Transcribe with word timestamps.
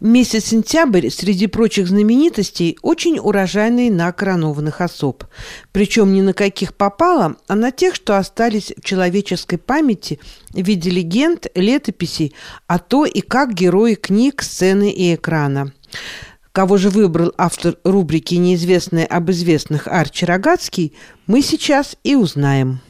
Месяц 0.00 0.46
сентябрь 0.46 1.10
среди 1.10 1.46
прочих 1.46 1.88
знаменитостей 1.88 2.78
очень 2.82 3.18
урожайный 3.18 3.88
на 3.88 4.10
коронованных 4.12 4.80
особ. 4.80 5.24
Причем 5.70 6.12
не 6.12 6.22
на 6.22 6.32
каких 6.32 6.74
попало, 6.74 7.36
а 7.46 7.54
на 7.54 7.70
тех, 7.70 7.94
что 7.94 8.18
остались 8.18 8.72
в 8.76 8.84
человеческой 8.84 9.58
памяти 9.58 10.18
в 10.50 10.60
виде 10.60 10.90
легенд, 10.90 11.46
летописей, 11.54 12.34
а 12.66 12.78
то 12.78 13.04
и 13.04 13.20
как 13.20 13.54
герои 13.54 13.94
книг, 13.94 14.42
сцены 14.42 14.90
и 14.90 15.14
экрана. 15.14 15.72
Кого 16.52 16.76
же 16.76 16.90
выбрал 16.90 17.32
автор 17.38 17.76
рубрики 17.82 18.34
«Неизвестное 18.34 19.06
об 19.06 19.30
известных» 19.30 19.86
Арчи 19.88 20.26
Рогацкий, 20.26 20.92
мы 21.26 21.40
сейчас 21.40 21.96
и 22.04 22.14
узнаем. 22.14 22.80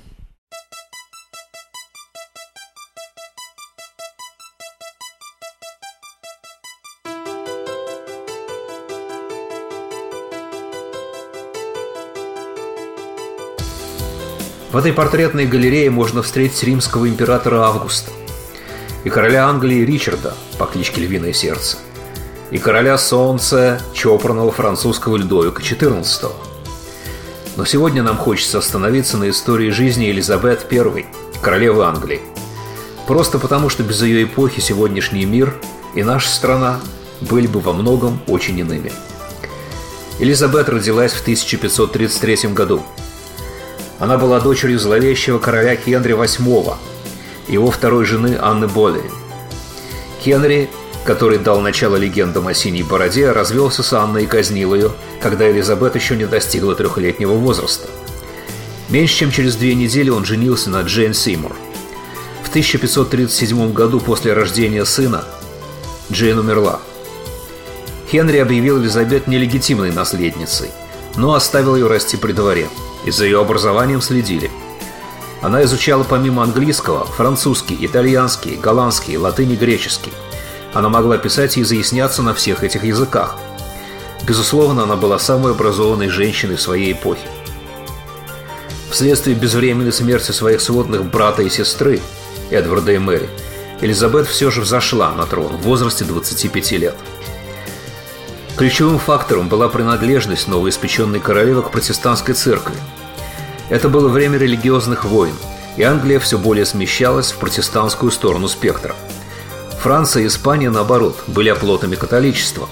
В 14.72 14.76
этой 14.78 14.94
портретной 14.94 15.44
галерее 15.44 15.90
можно 15.90 16.22
встретить 16.22 16.62
римского 16.62 17.06
императора 17.06 17.64
Августа 17.64 18.10
и 19.04 19.10
короля 19.10 19.46
Англии 19.46 19.84
Ричарда 19.84 20.32
по 20.58 20.64
кличке 20.64 21.02
Львиное 21.02 21.34
Сердце, 21.34 21.76
и 22.50 22.56
короля 22.56 22.96
Солнца 22.96 23.82
чопорного 23.92 24.50
французского 24.50 25.18
Людовика 25.18 25.60
XIV. 25.62 26.32
Но 27.56 27.66
сегодня 27.66 28.02
нам 28.02 28.16
хочется 28.16 28.58
остановиться 28.58 29.18
на 29.18 29.28
истории 29.28 29.68
жизни 29.68 30.04
Елизабет 30.04 30.66
I, 30.72 31.04
королевы 31.42 31.84
Англии. 31.84 32.22
Просто 33.06 33.38
потому, 33.38 33.68
что 33.68 33.82
без 33.82 34.00
ее 34.00 34.24
эпохи 34.24 34.60
сегодняшний 34.60 35.26
мир 35.26 35.54
и 35.94 36.02
наша 36.02 36.30
страна 36.30 36.80
были 37.20 37.46
бы 37.46 37.60
во 37.60 37.74
многом 37.74 38.22
очень 38.26 38.58
иными. 38.58 38.90
Элизабет 40.18 40.70
родилась 40.70 41.12
в 41.12 41.20
1533 41.20 42.54
году– 42.54 42.82
она 44.02 44.18
была 44.18 44.40
дочерью 44.40 44.80
зловещего 44.80 45.38
короля 45.38 45.76
Генри 45.76 46.14
VIII, 46.14 46.74
его 47.46 47.70
второй 47.70 48.04
жены 48.04 48.36
Анны 48.40 48.66
Болейн. 48.66 49.12
Генри, 50.24 50.68
который 51.04 51.38
дал 51.38 51.60
начало 51.60 51.94
легендам 51.94 52.48
о 52.48 52.52
синей 52.52 52.82
бороде, 52.82 53.30
развелся 53.30 53.84
с 53.84 53.92
Анной 53.92 54.24
и 54.24 54.26
казнил 54.26 54.74
ее, 54.74 54.90
когда 55.20 55.48
Элизабет 55.48 55.94
еще 55.94 56.16
не 56.16 56.24
достигла 56.24 56.74
трехлетнего 56.74 57.34
возраста. 57.34 57.88
Меньше 58.88 59.18
чем 59.18 59.30
через 59.30 59.54
две 59.54 59.76
недели 59.76 60.10
он 60.10 60.24
женился 60.24 60.68
на 60.68 60.82
Джейн 60.82 61.14
Симур. 61.14 61.54
В 62.42 62.48
1537 62.48 63.72
году 63.72 64.00
после 64.00 64.32
рождения 64.32 64.84
сына 64.84 65.24
Джейн 66.10 66.40
умерла. 66.40 66.80
Хенри 68.10 68.38
объявил 68.38 68.82
Элизабет 68.82 69.28
нелегитимной 69.28 69.92
наследницей, 69.92 70.70
но 71.14 71.34
оставил 71.34 71.76
ее 71.76 71.86
расти 71.86 72.16
при 72.16 72.32
дворе– 72.32 72.66
и 73.04 73.10
за 73.10 73.24
ее 73.24 73.40
образованием 73.40 74.00
следили. 74.00 74.50
Она 75.40 75.64
изучала 75.64 76.04
помимо 76.04 76.42
английского 76.42 77.04
французский, 77.04 77.76
итальянский, 77.80 78.56
голландский, 78.56 79.16
латынь 79.16 79.52
и 79.52 79.56
греческий. 79.56 80.12
Она 80.72 80.88
могла 80.88 81.18
писать 81.18 81.56
и 81.56 81.62
изъясняться 81.62 82.22
на 82.22 82.32
всех 82.32 82.62
этих 82.62 82.84
языках. 82.84 83.36
Безусловно, 84.26 84.84
она 84.84 84.96
была 84.96 85.18
самой 85.18 85.52
образованной 85.52 86.08
женщиной 86.08 86.58
своей 86.58 86.92
эпохи. 86.92 87.26
Вследствие 88.90 89.34
безвременной 89.34 89.92
смерти 89.92 90.30
своих 90.30 90.60
сводных 90.60 91.04
брата 91.04 91.42
и 91.42 91.48
сестры, 91.48 92.00
Эдварда 92.50 92.92
и 92.92 92.98
Мэри, 92.98 93.28
Элизабет 93.80 94.28
все 94.28 94.50
же 94.50 94.60
взошла 94.60 95.10
на 95.12 95.26
трон 95.26 95.56
в 95.56 95.62
возрасте 95.62 96.04
25 96.04 96.72
лет. 96.72 96.94
Ключевым 98.56 98.98
фактором 98.98 99.48
была 99.48 99.68
принадлежность 99.68 100.46
новоиспеченной 100.46 101.20
королевы 101.20 101.62
к 101.62 101.70
протестантской 101.70 102.34
церкви. 102.34 102.74
Это 103.68 103.88
было 103.88 104.08
время 104.08 104.38
религиозных 104.38 105.04
войн, 105.04 105.34
и 105.76 105.82
Англия 105.82 106.20
все 106.20 106.38
более 106.38 106.66
смещалась 106.66 107.32
в 107.32 107.38
протестантскую 107.38 108.12
сторону 108.12 108.48
спектра. 108.48 108.94
Франция 109.80 110.24
и 110.24 110.26
Испания, 110.26 110.70
наоборот, 110.70 111.24
были 111.26 111.48
оплотами 111.48 111.96
католичества. 111.96 112.68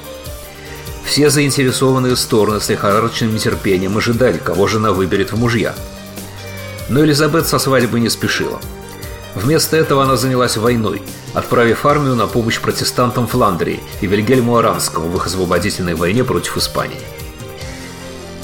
Все 1.04 1.30
заинтересованные 1.30 2.14
стороны 2.14 2.60
с 2.60 2.68
лихорадочным 2.68 3.34
нетерпением 3.34 3.96
ожидали, 3.96 4.38
кого 4.38 4.68
жена 4.68 4.92
выберет 4.92 5.32
в 5.32 5.38
мужья. 5.38 5.74
Но 6.88 7.04
Элизабет 7.04 7.48
со 7.48 7.58
свадьбой 7.58 8.00
не 8.00 8.10
спешила– 8.10 8.60
Вместо 9.34 9.76
этого 9.76 10.02
она 10.02 10.16
занялась 10.16 10.56
войной, 10.56 11.02
отправив 11.34 11.86
армию 11.86 12.14
на 12.14 12.26
помощь 12.26 12.60
протестантам 12.60 13.26
Фландрии 13.26 13.80
и 14.00 14.06
Вильгельму 14.06 14.56
Аранскому 14.56 15.08
в 15.08 15.16
их 15.16 15.26
освободительной 15.26 15.94
войне 15.94 16.24
против 16.24 16.56
Испании. 16.56 17.00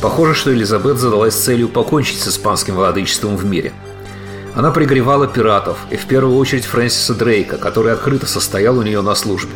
Похоже, 0.00 0.34
что 0.34 0.52
Элизабет 0.52 0.98
задалась 0.98 1.34
целью 1.34 1.68
покончить 1.68 2.20
с 2.20 2.28
испанским 2.28 2.74
владычеством 2.74 3.36
в 3.36 3.44
мире. 3.44 3.72
Она 4.54 4.70
пригревала 4.70 5.26
пиратов, 5.26 5.78
и 5.90 5.96
в 5.96 6.06
первую 6.06 6.36
очередь 6.36 6.64
Фрэнсиса 6.64 7.14
Дрейка, 7.14 7.58
который 7.58 7.92
открыто 7.92 8.26
состоял 8.26 8.78
у 8.78 8.82
нее 8.82 9.00
на 9.02 9.14
службе. 9.14 9.52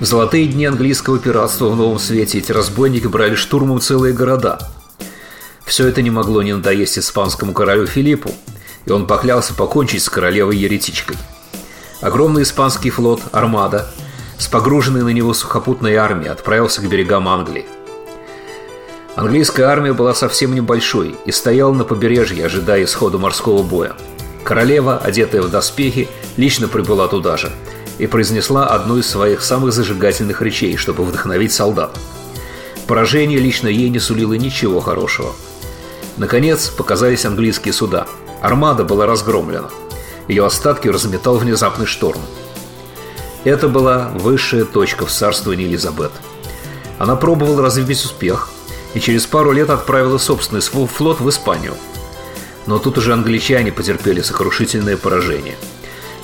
В 0.00 0.04
золотые 0.04 0.46
дни 0.46 0.64
английского 0.64 1.18
пиратства 1.18 1.68
в 1.68 1.76
Новом 1.76 1.98
Свете 1.98 2.38
эти 2.38 2.52
разбойники 2.52 3.06
брали 3.06 3.34
штурмом 3.34 3.80
целые 3.80 4.14
города. 4.14 4.58
Все 5.64 5.88
это 5.88 6.02
не 6.02 6.10
могло 6.10 6.42
не 6.42 6.54
надоесть 6.54 6.98
испанскому 6.98 7.52
королю 7.52 7.86
Филиппу, 7.86 8.32
и 8.86 8.90
он 8.90 9.06
поклялся 9.06 9.54
покончить 9.54 10.02
с 10.02 10.08
королевой-еретичкой. 10.08 11.16
Огромный 12.00 12.42
испанский 12.42 12.90
флот 12.90 13.20
«Армада» 13.32 13.88
с 14.38 14.46
погруженной 14.46 15.02
на 15.02 15.08
него 15.08 15.34
сухопутной 15.34 15.96
армией 15.96 16.30
отправился 16.30 16.80
к 16.80 16.88
берегам 16.88 17.28
Англии. 17.28 17.66
Английская 19.16 19.64
армия 19.64 19.92
была 19.92 20.14
совсем 20.14 20.54
небольшой 20.54 21.16
и 21.24 21.32
стояла 21.32 21.72
на 21.72 21.84
побережье, 21.84 22.46
ожидая 22.46 22.84
исхода 22.84 23.18
морского 23.18 23.64
боя. 23.64 23.94
Королева, 24.44 24.96
одетая 24.96 25.42
в 25.42 25.50
доспехи, 25.50 26.08
лично 26.36 26.68
прибыла 26.68 27.08
туда 27.08 27.36
же 27.36 27.50
и 27.98 28.06
произнесла 28.06 28.66
одну 28.66 28.98
из 28.98 29.08
своих 29.10 29.42
самых 29.42 29.72
зажигательных 29.72 30.40
речей, 30.40 30.76
чтобы 30.76 31.04
вдохновить 31.04 31.52
солдат. 31.52 31.98
Поражение 32.86 33.40
лично 33.40 33.66
ей 33.66 33.88
не 33.88 33.98
сулило 33.98 34.34
ничего 34.34 34.80
хорошего. 34.80 35.32
Наконец 36.16 36.68
показались 36.68 37.24
английские 37.24 37.72
суда– 37.72 38.06
Армада 38.40 38.84
была 38.84 39.06
разгромлена. 39.06 39.68
Ее 40.28 40.44
остатки 40.44 40.88
разметал 40.88 41.38
внезапный 41.38 41.86
шторм. 41.86 42.20
Это 43.44 43.68
была 43.68 44.10
высшая 44.14 44.66
точка 44.66 45.06
в 45.06 45.10
царствовании 45.10 45.64
Елизабет. 45.64 46.12
Она 46.98 47.16
пробовала 47.16 47.62
развить 47.62 48.04
успех 48.04 48.50
и 48.92 49.00
через 49.00 49.24
пару 49.26 49.52
лет 49.52 49.70
отправила 49.70 50.18
собственный 50.18 50.60
флот 50.60 51.20
в 51.20 51.28
Испанию. 51.30 51.74
Но 52.66 52.78
тут 52.78 52.98
уже 52.98 53.14
англичане 53.14 53.72
потерпели 53.72 54.20
сокрушительное 54.20 54.98
поражение. 54.98 55.56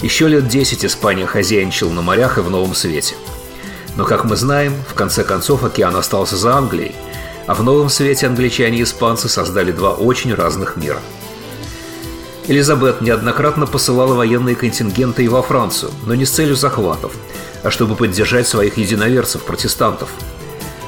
Еще 0.03 0.28
лет 0.28 0.48
10 0.48 0.84
Испания 0.84 1.25
хозяйничала 1.25 1.91
на 1.91 2.03
морях 2.03 2.37
и 2.37 2.43
в 2.43 2.50
Новом 2.50 2.75
Свете. 2.75 3.14
Но, 3.97 4.04
как 4.04 4.25
мы 4.25 4.37
знаем, 4.37 4.75
в 4.91 4.94
конце 4.94 5.25
концов 5.25 5.64
океан 5.64 5.97
остался 5.97 6.37
за 6.37 6.56
Англией, 6.56 6.94
а 7.47 7.54
в 7.54 7.62
Новом 7.62 7.88
Свете 7.88 8.26
англичане 8.26 8.81
и 8.81 8.82
испанцы 8.82 9.31
создали 9.31 9.72
два 9.72 9.93
очень 9.93 10.34
разных 10.34 10.76
мира– 10.76 11.00
Элизабет 12.47 13.00
неоднократно 13.00 13.66
посылала 13.66 14.12
военные 14.15 14.55
контингенты 14.55 15.25
и 15.25 15.28
во 15.28 15.41
Францию, 15.41 15.93
но 16.05 16.15
не 16.15 16.27
с 16.27 16.31
целью 16.31 16.56
захватов, 16.56 17.15
а 17.62 17.71
чтобы 17.71 17.97
поддержать 17.97 18.47
своих 18.47 18.77
единоверцев-протестантов. 18.77 20.10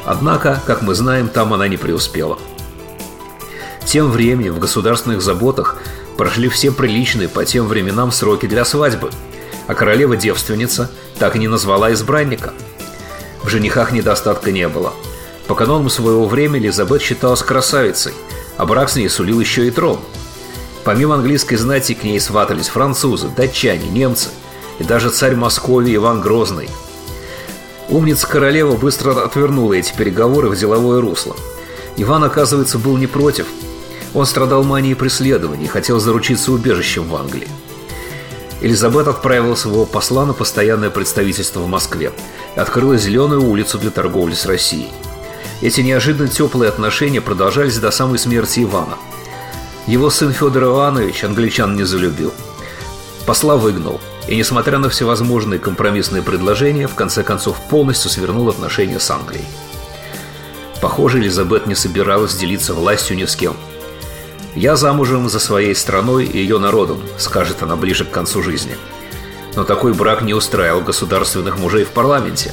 Однако, 0.05 0.63
как 0.67 0.83
мы 0.83 0.95
знаем, 0.95 1.29
там 1.29 1.55
она 1.55 1.67
не 1.67 1.79
преуспела. 1.79 2.39
Тем 3.87 4.11
временем 4.11 4.53
в 4.53 4.59
государственных 4.59 5.23
заботах 5.23 5.79
прошли 6.19 6.51
все 6.51 6.73
приличные 6.73 7.29
по 7.29 7.47
тем 7.47 7.69
временам 7.69 8.13
сроки 8.13 8.45
для 8.45 8.67
свадьбы, 8.67 9.11
а 9.67 9.75
королева-девственница 9.75 10.91
так 11.19 11.37
и 11.37 11.39
не 11.39 11.49
назвала 11.49 11.91
избранника. 11.95 12.53
В 13.43 13.49
женихах 13.49 13.93
недостатка 13.93 14.53
не 14.53 14.69
было. 14.69 14.93
По 15.47 15.55
канонам 15.55 15.89
своего 15.89 16.27
времени 16.27 16.65
Элизабет 16.67 17.01
считалась 17.01 17.43
красавицей, 17.43 18.13
а 18.59 18.67
брак 18.67 18.91
с 18.91 18.97
ней 18.97 19.09
сулил 19.09 19.41
еще 19.41 19.67
и 19.67 19.71
трон– 19.71 20.01
Помимо 20.87 21.17
английской 21.17 21.57
знати 21.57 21.95
к 21.95 22.05
ней 22.05 22.21
сватались 22.21 22.69
французы, 22.69 23.29
датчане, 23.37 23.89
немцы 23.89 24.29
и 24.79 24.85
даже 24.85 25.11
царь 25.11 25.35
Московии 25.35 25.97
Иван 25.97 26.21
Грозный. 26.21 26.71
Умница 27.89 28.29
королева 28.29 28.77
быстро 28.77 29.21
отвернула 29.25 29.73
эти 29.73 29.93
переговоры 29.93 30.49
в 30.49 30.57
деловое 30.57 31.01
русло. 31.01 31.35
Иван, 31.97 32.23
оказывается, 32.23 32.79
был 32.79 32.97
не 32.99 33.09
против. 33.09 33.47
Он 34.15 34.27
страдал 34.27 34.63
манией 34.63 34.95
преследования 34.95 35.65
и 35.65 35.69
хотел 35.69 35.99
заручиться 35.99 36.53
убежищем 36.53 37.09
в 37.09 37.17
Англии. 37.17 37.49
Элизабет 38.61 39.09
отправила 39.09 39.57
своего 39.57 39.87
посла 39.87 40.25
на 40.25 40.35
постоянное 40.35 40.91
представительство 40.91 41.59
в 41.59 41.67
Москве 41.67 42.13
и 42.55 42.61
открыла 42.61 42.97
зеленую 42.97 43.43
улицу 43.43 43.79
для 43.79 43.91
торговли 43.91 44.35
с 44.35 44.47
Россией. 44.47 44.93
Эти 45.63 45.81
неожиданно 45.81 46.29
теплые 46.29 46.69
отношения 46.69 47.21
продолжались 47.21 47.77
до 47.79 47.91
самой 47.91 48.21
смерти 48.21 48.63
Ивана– 48.63 48.99
его 49.87 50.11
сын 50.11 50.33
Федор 50.33 50.65
Иванович 50.65 51.25
англичан 51.25 51.77
не 51.77 51.85
залюбил. 51.85 52.35
Посла 53.25 53.57
выгнал, 53.57 54.01
и, 54.27 54.37
несмотря 54.37 54.79
на 54.79 54.89
всевозможные 54.89 55.61
компромиссные 55.61 56.23
предложения, 56.23 56.89
в 56.89 56.95
конце 56.95 57.23
концов 57.23 57.57
полностью 57.69 58.11
свернул 58.11 58.49
отношения 58.49 58.99
с 58.99 59.11
Англией. 59.11 59.45
Похоже, 60.81 61.21
Элизабет 61.21 61.67
не 61.67 61.75
собиралась 61.75 62.35
делиться 62.35 62.75
властью 62.75 63.17
ни 63.17 63.25
с 63.25 63.37
кем. 63.37 63.57
«Я 64.55 64.77
замужем 64.77 65.29
за 65.29 65.39
своей 65.39 65.75
страной 65.75 66.25
и 66.25 66.39
ее 66.39 66.59
народом»,— 66.59 67.01
скажет 67.19 67.63
она 67.63 67.77
ближе 67.77 68.05
к 68.05 68.11
концу 68.11 68.43
жизни. 68.43 68.77
Но 69.55 69.65
такой 69.65 69.93
брак 69.93 70.23
не 70.23 70.35
устраивал 70.35 70.81
государственных 70.81 71.59
мужей 71.59 71.85
в 71.85 71.91
парламенте. 71.91 72.53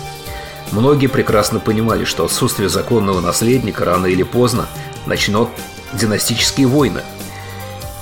Многие 0.71 1.07
прекрасно 1.07 1.59
понимали, 1.59 2.05
что 2.05 2.25
отсутствие 2.25 2.69
законного 2.69 3.21
наследника 3.21 3.85
рано 3.85 4.05
или 4.05 4.23
поздно 4.23 4.67
начнет 5.05 5.49
династические 5.93 6.67
войны. 6.67 7.01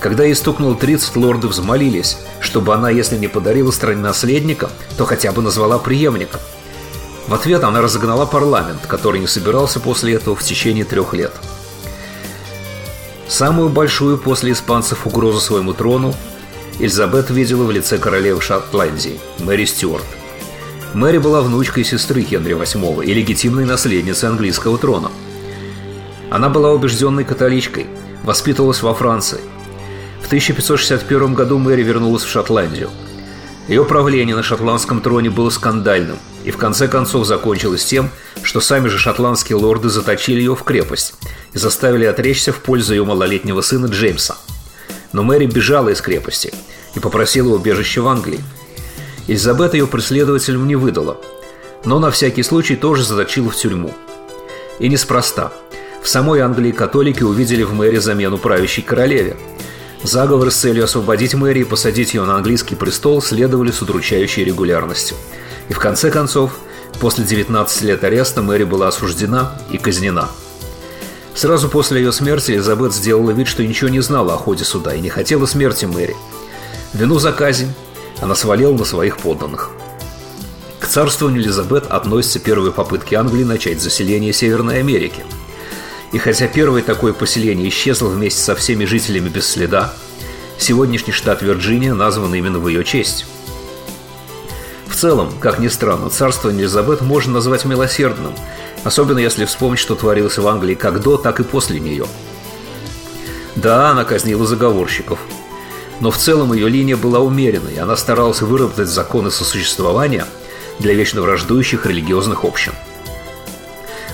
Когда 0.02 0.24
ей 0.24 0.34
стукнуло 0.34 0.76
30, 0.76 1.16
лорды 1.16 1.48
взмолились, 1.48 2.18
чтобы 2.40 2.74
она, 2.74 2.90
если 2.90 3.18
не 3.18 3.28
подарила 3.28 3.70
стране 3.70 4.02
наследника, 4.02 4.72
то 4.98 5.06
хотя 5.06 5.32
бы 5.32 5.44
назвала 5.44 5.78
преемником. 5.78 6.42
В 7.28 7.34
ответ 7.36 7.64
она 7.64 7.82
разогнала 7.82 8.26
парламент, 8.26 8.82
который 8.88 9.20
не 9.22 9.28
собирался 9.28 9.80
после 9.80 10.16
этого 10.16 10.36
в 10.36 10.42
течение 10.42 10.86
трех 10.86 11.14
лет. 11.14 11.32
Самую 13.28 13.70
большую 13.70 14.18
после 14.18 14.54
испанцев 14.54 15.06
угрозу 15.06 15.40
своему 15.40 15.74
трону 15.74 16.16
Элизабет 16.80 17.30
видела 17.30 17.64
в 17.64 17.72
лице 17.72 18.00
королевы 18.00 18.42
Шотландии, 18.42 19.20
Мэри 19.38 19.66
Стюарт. 19.66 20.06
Мэри 20.96 21.20
была 21.20 21.42
внучкой 21.42 21.86
сестры 21.86 22.24
Генри 22.24 22.56
VIII 22.56 23.06
и 23.06 23.14
легитимной 23.14 23.66
наследницей 23.66 24.30
английского 24.30 24.80
трона. 24.80 25.12
Она 26.32 26.50
была 26.50 26.72
убежденной 26.72 27.24
католичкой, 27.24 27.86
воспитывалась 28.24 28.82
во 28.82 28.96
Франции. 28.96 29.42
В 30.22 30.28
1561 30.28 31.34
году 31.34 31.58
Мэри 31.58 31.84
вернулась 31.84 32.24
в 32.24 32.30
Шотландию. 32.30 32.90
Ее 33.68 33.86
правление 33.86 34.36
на 34.36 34.44
шотландском 34.44 35.02
троне 35.02 35.30
было 35.30 35.50
скандальным 35.50 36.18
и 36.44 36.52
в 36.52 36.58
конце 36.58 36.88
концов 36.88 37.28
закончилось 37.28 37.86
тем, 37.86 38.10
что 38.42 38.60
сами 38.60 38.88
же 38.88 38.98
шотландские 38.98 39.58
лорды 39.58 39.90
заточили 39.90 40.40
ее 40.40 40.56
в 40.56 40.64
крепость 40.64 41.14
и 41.54 41.58
заставили 41.58 42.06
отречься 42.06 42.52
в 42.52 42.60
пользу 42.60 42.94
ее 42.94 43.06
малолетнего 43.06 43.62
сына 43.62 43.88
Джеймса. 43.88 44.38
Но 45.14 45.24
Мэри 45.24 45.46
бежала 45.46 45.90
из 45.90 46.02
крепости 46.02 46.54
и 46.96 47.00
попросила 47.00 47.56
убежище 47.56 48.02
в 48.02 48.08
Англии. 48.08 48.40
Элизабет 49.28 49.74
ее 49.74 49.86
преследователям 49.86 50.68
не 50.68 50.76
выдала, 50.76 51.18
но 51.86 52.00
на 52.00 52.10
всякий 52.10 52.44
случай 52.44 52.76
тоже 52.76 53.04
заточила 53.04 53.50
в 53.50 53.56
тюрьму. 53.56 53.94
И 54.80 54.90
неспроста. 54.90 55.52
В 56.02 56.10
самой 56.10 56.40
Англии 56.40 56.72
католики 56.72 57.22
увидели 57.22 57.62
в 57.62 57.74
Мэри 57.74 57.98
замену 57.98 58.38
правящей 58.38 58.84
королеве– 58.84 59.36
Заговоры 60.04 60.50
с 60.50 60.56
целью 60.56 60.86
освободить 60.86 61.36
Мэри 61.36 61.60
и 61.60 61.64
посадить 61.64 62.16
ее 62.16 62.24
на 62.24 62.36
английский 62.36 62.76
престол 62.76 63.22
следовали 63.22 63.72
с 63.72 63.84
удручающей 63.84 64.44
регулярностью. 64.44 65.16
И 65.70 65.74
в 65.74 65.80
конце 65.80 66.10
концов, 66.10 66.58
после 67.00 67.24
19 67.24 67.82
лет 67.84 68.04
ареста 68.04 68.42
Мэри 68.42 68.64
была 68.64 68.88
осуждена 68.88 69.56
и 69.70 69.78
казнена. 69.78 70.28
Сразу 71.36 71.70
после 71.70 72.02
ее 72.02 72.12
смерти 72.12 72.52
Элизабет 72.52 72.94
сделала 72.94 73.30
вид, 73.30 73.48
что 73.48 73.64
ничего 73.64 73.90
не 73.90 74.00
знала 74.00 74.34
о 74.34 74.38
ходе 74.38 74.64
суда 74.64 74.96
и 74.96 75.02
не 75.02 75.10
хотела 75.10 75.46
смерти 75.46 75.86
Мэри. 75.86 76.16
Вину 76.94 77.20
за 77.20 77.32
казнь 77.32 77.72
она 78.20 78.34
свалила 78.34 78.74
на 78.74 78.86
своих 78.86 79.18
подданных. 79.18 79.70
К 80.80 80.88
царствованию 80.88 81.44
Элизабет 81.44 81.86
относятся 81.88 82.40
первые 82.40 82.72
попытки 82.72 83.14
Англии 83.14 83.44
начать 83.44 83.82
заселение 83.82 84.34
Северной 84.34 84.80
Америки– 84.80 85.24
и 86.12 86.18
хотя 86.18 86.48
первое 86.48 86.82
такое 86.82 87.14
поселение 87.14 87.70
исчезло 87.70 88.08
вместе 88.10 88.42
со 88.42 88.56
всеми 88.56 88.86
жителями 88.86 89.30
без 89.30 89.48
следа, 89.48 89.94
сегодняшний 90.58 91.14
штат 91.14 91.42
Вирджиния 91.42 91.94
назван 91.94 92.34
именно 92.36 92.60
в 92.60 92.68
ее 92.68 92.84
честь. 92.84 93.26
В 94.88 94.96
целом, 94.96 95.34
как 95.40 95.60
ни 95.60 95.70
странно, 95.70 96.10
царство 96.10 96.52
Элизабет 96.52 97.02
можно 97.02 97.34
назвать 97.34 97.66
милосердным, 97.66 98.34
особенно 98.84 99.20
если 99.20 99.46
вспомнить, 99.46 99.80
что 99.80 99.96
творилось 99.96 100.38
в 100.38 100.48
Англии 100.48 100.76
как 100.76 101.02
до, 101.02 101.18
так 101.18 101.40
и 101.40 101.44
после 101.44 101.80
нее. 101.80 102.06
Да, 103.56 103.92
она 103.92 104.04
казнила 104.04 104.46
заговорщиков, 104.46 105.20
но 106.02 106.12
в 106.12 106.18
целом 106.18 106.52
ее 106.54 106.68
линия 106.68 106.98
была 106.98 107.20
умеренной, 107.20 107.78
она 107.78 107.96
старалась 107.96 108.42
выработать 108.42 108.90
законы 108.90 109.32
сосуществования 109.32 110.26
для 110.80 110.94
вечно 110.94 111.22
враждующих 111.22 111.86
религиозных 111.86 112.44
общин– 112.44 112.74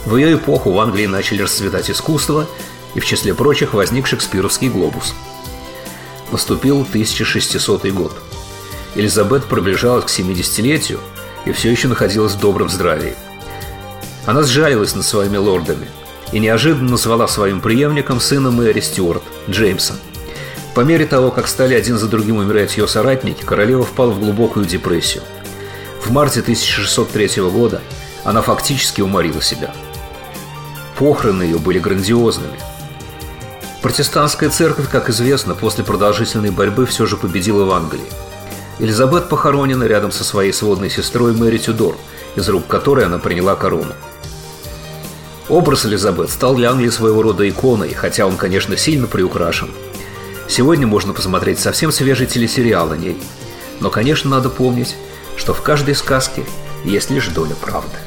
в 0.07 0.15
ее 0.15 0.35
эпоху 0.35 0.71
в 0.71 0.79
Англии 0.79 1.05
начали 1.05 1.41
расцветать 1.41 1.91
искусство, 1.91 2.47
и 2.95 3.01
в 3.01 3.05
числе 3.05 3.33
прочих 3.33 3.73
возник 3.73 4.07
шекспировский 4.07 4.69
глобус. 4.69 5.13
Наступил 6.31 6.83
1600 6.83 7.87
год. 7.87 8.17
Элизабет 8.95 9.43
приближалась 9.43 10.05
к 10.05 10.07
70-летию 10.07 11.01
и 11.43 11.51
все 11.51 11.69
еще 11.69 11.89
находилась 11.89 12.35
в 12.35 12.39
добром 12.39 12.69
здравии. 12.69 13.15
Она 14.25 14.43
сжалилась 14.43 14.95
над 14.95 15.03
своими 15.03 15.35
лордами 15.35 15.87
и 16.31 16.39
неожиданно 16.39 16.91
назвала 16.91 17.27
своим 17.27 17.59
преемником 17.59 18.21
сына 18.21 18.49
Мэри 18.49 18.79
Стюарт, 18.79 19.23
Джеймса. 19.49 19.95
По 20.73 20.81
мере 20.81 21.05
того, 21.05 21.31
как 21.31 21.49
стали 21.49 21.73
один 21.73 21.97
за 21.97 22.07
другим 22.07 22.37
умирать 22.37 22.77
ее 22.77 22.87
соратники, 22.87 23.43
королева 23.43 23.83
впала 23.83 24.11
в 24.11 24.21
глубокую 24.21 24.65
депрессию. 24.65 25.23
В 26.01 26.11
марте 26.11 26.39
1603 26.39 27.41
года 27.49 27.81
она 28.23 28.41
фактически 28.41 29.01
уморила 29.01 29.41
себя– 29.41 29.73
Похороны 30.97 31.43
ее 31.43 31.59
были 31.59 31.77
грандиозными. 31.77 32.59
Протестантская 33.83 34.49
церковь, 34.49 34.89
как 34.89 35.09
известно, 35.09 35.53
после 35.53 35.83
продолжительной 35.83 36.49
борьбы 36.49 36.87
все 36.87 37.05
же 37.05 37.17
победила 37.17 37.65
в 37.65 37.71
Англии. 37.71 38.01
Элизабет 38.79 39.29
похоронена 39.29 39.83
рядом 39.83 40.11
со 40.11 40.23
своей 40.23 40.51
сводной 40.51 40.89
сестрой 40.89 41.33
Мэри 41.33 41.59
Тюдор, 41.59 41.95
из 42.35 42.49
рук 42.49 42.65
которой 42.67 43.05
она 43.05 43.19
приняла 43.19 43.55
корону. 43.55 43.93
Образ 45.49 45.85
Элизабет 45.85 46.31
стал 46.31 46.55
для 46.55 46.71
Англии 46.71 46.89
своего 46.89 47.21
рода 47.21 47.47
иконой, 47.47 47.93
хотя 47.93 48.25
он, 48.25 48.35
конечно, 48.35 48.75
сильно 48.75 49.07
приукрашен. 49.07 49.69
Сегодня 50.47 50.87
можно 50.87 51.13
посмотреть 51.13 51.59
совсем 51.59 51.91
свежий 51.91 52.25
телесериал 52.25 52.91
о 52.91 52.97
ней. 52.97 53.21
Но, 53.79 53.89
конечно, 53.89 54.29
надо 54.29 54.49
помнить, 54.49 54.95
что 55.37 55.53
в 55.53 55.61
каждой 55.61 55.95
сказке 55.95 56.43
есть 56.83 57.11
лишь 57.11 57.27
доля 57.27 57.55
правды. 57.55 57.97